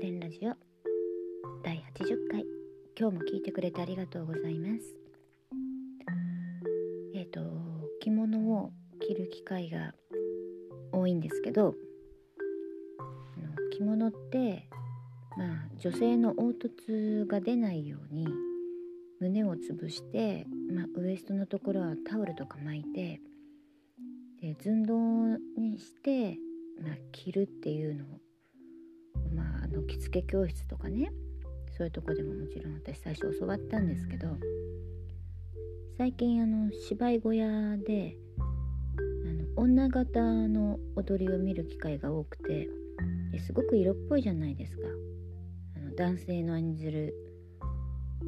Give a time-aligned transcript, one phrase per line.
[0.00, 0.54] 天ラジオ
[1.62, 2.44] 第80回。
[2.98, 4.96] 今日も聞いてくれてありがとうございます。
[7.14, 7.40] えっ、ー、と
[8.00, 9.94] 着物を着る機会が
[10.92, 11.74] 多いんですけど
[13.72, 14.68] 着物って
[15.36, 15.48] まあ
[15.78, 18.26] 女性の凹凸が出ないように
[19.20, 23.20] 胸を潰して、まあ、ウエストのところはタオルとか巻いて
[24.40, 24.94] で寸胴
[25.58, 26.36] にして、
[26.82, 28.18] まあ、着るっていうのを
[29.86, 31.12] 着付け教室とかね
[31.76, 34.28] そういうとこでももちろん私最初教わったんですけど
[35.96, 42.68] 最近あの芝居小屋であの女形の踊りを見る機会が多くて
[43.38, 44.82] すごく色っぽいじゃないですか。
[45.76, 47.14] あの男性の演じる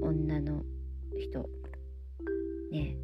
[0.00, 0.62] 女の
[1.18, 1.48] 人。
[2.70, 2.96] ね。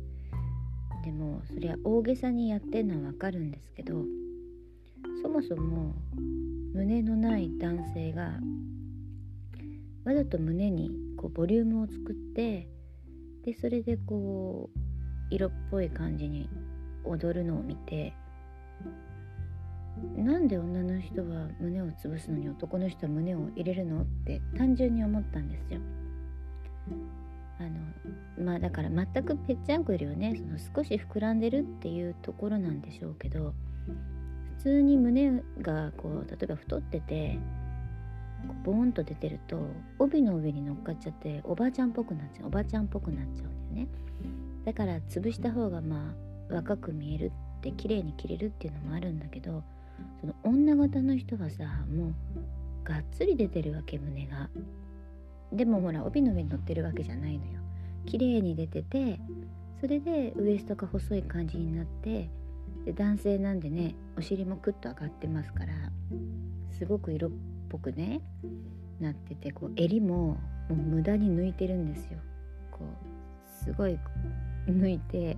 [1.05, 4.05] でもそれは大げさにやってるのはわかるんですけど
[5.21, 5.97] そもそも
[6.75, 8.33] 胸のない男性が
[10.05, 12.69] わざと胸にこうボリュームを作って
[13.45, 14.79] でそれでこう
[15.35, 16.49] 色っぽい感じに
[17.05, 18.15] 踊るのを見て
[20.17, 25.81] なんで女の人は胸を潰すのに男の人は胸を入れるのって単純に思ったんですよ。
[27.59, 33.55] あのまあだから全くぺっちゃんこよりはねその少し膨らんでるっていうところなんでしょうけど
[34.63, 37.39] 通に胸がこう例えば太ってて
[38.65, 39.61] ボーンと出てると
[39.99, 43.89] 帯の上に乗っかっちゃっておばあちゃんっぽくなっちゃうおばあちゃんっぽくなっちゃうんだよね。
[44.65, 46.15] だから潰した方がま
[46.51, 49.65] あ若く見えるって綺麗に着れるっていうのもあるんだけど
[50.21, 52.15] その女型の人はさもう
[52.85, 54.49] がっつり出てるわけ胸が。
[55.53, 57.61] でもほら帯の上に乗ってるわけじゃないのよ。
[58.07, 59.19] 綺麗に出てて
[59.81, 62.31] それでウエストが細い感じになって
[62.85, 65.73] で男性なんでねお尻もクッと上がってますから
[66.71, 67.31] すごく色っ
[67.69, 68.21] ぽくね
[69.01, 70.39] なっててこう襟もも
[70.71, 72.19] う無駄に抜いてるんですよ。
[72.71, 73.99] こうすごい
[74.67, 75.37] 抜いて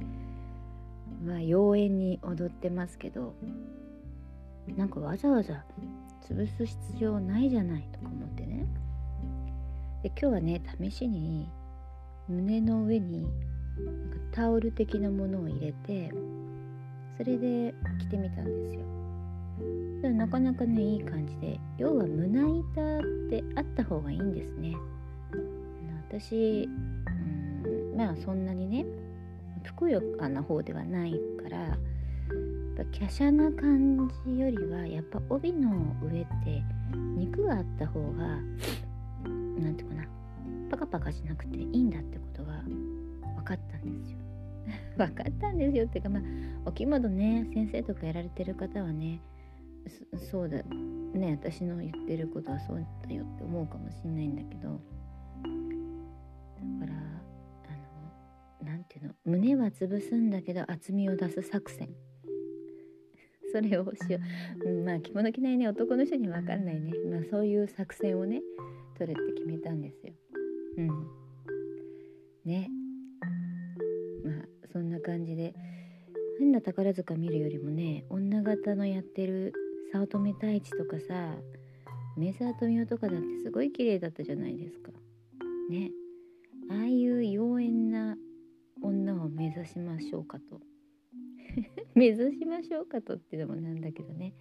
[1.24, 3.34] まあ妖艶に踊ってますけど
[4.76, 5.64] なんかわざわざ
[6.26, 8.66] 潰す必要ないじゃないとか思ってね。
[10.02, 11.48] で今日はね試しに
[12.28, 16.12] 胸の上になんかタオル的なものを入れて
[17.16, 18.84] それで着てみたんですよ。
[20.12, 24.74] なかなかねいい感じで要は胸板ってあった方がいいんですね。
[26.08, 26.68] 私
[27.64, 28.84] うんまあそんなにね
[29.62, 31.76] ふくよかな方ではないからやっ
[32.76, 36.62] ぱ華奢な感じよりはやっぱ帯の上って
[37.16, 38.38] 肉があった方が
[39.58, 40.08] 何て言うかな
[40.70, 42.18] パカパカしなくていいんだって
[44.96, 45.86] 分かったんですよ。
[45.86, 46.22] っていうかまあ
[46.66, 49.20] お着物ね先生とかやられてる方はね
[50.30, 50.62] そうだ。
[50.62, 54.80] ね私の言ってることはそうだよって思うかもしんないんだけど。
[56.80, 59.14] だからあの何ていうの？
[59.24, 61.88] 胸は潰すんだけど厚みを出す作戦。
[63.52, 64.18] それをしよ
[64.64, 68.42] う、うん、まあ着物着ないね男の人に分かんないね、まあ、そういう作戦をね
[68.98, 70.12] 取るって決めたんですよ。
[70.78, 70.88] うん、
[72.44, 72.68] ね
[75.04, 75.54] 感じで。
[76.38, 79.52] 変な宝塚見るよりもね女形のやってる
[79.92, 81.36] 早乙女太一とかさ
[82.16, 84.92] 梅沢富美男とかだってすごい綺麗だったじゃないですか。
[85.68, 85.90] ね。
[86.70, 88.16] ああいう妖艶な
[88.82, 90.60] 女を目指しましょうかと。
[91.94, 94.32] 目指しましょうかとってのもなんだけどね。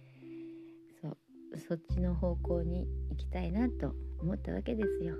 [1.02, 1.18] そう。
[1.58, 5.16] そっちの方向に行きたいなと思ったわけですよ。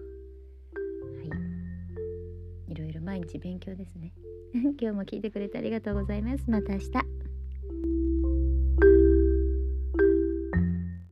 [3.04, 4.12] 毎日勉強ですね。
[4.52, 6.50] 今日も聞いてくれてありがとうございます。
[6.50, 7.33] また明日。